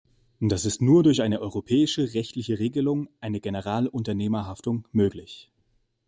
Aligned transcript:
Das 0.39 0.65
ist 0.65 0.81
nur 0.81 1.03
durch 1.03 1.21
eine 1.21 1.41
europäische 1.41 2.15
rechtliche 2.15 2.57
Regelung, 2.57 3.07
eine 3.19 3.39
Generalunternehmerhaftung, 3.39 4.87
möglich. 4.91 5.51